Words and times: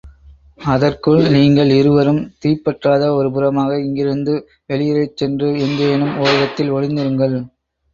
அதற்குள் 0.65 1.21
நீங்கள் 1.33 1.71
இருவரும் 1.73 2.19
தீப் 2.39 2.63
பற்றாத 2.65 3.11
ஒரு 3.19 3.29
புறமாக 3.35 3.79
இங்கிருந்து 3.85 4.35
வெளியேறிச் 4.69 5.17
சென்று 5.17 5.49
எங்கேனும் 5.65 6.15
ஒரிடத்தில் 6.19 6.75
ஒளிந்திருங்கள். 6.77 7.37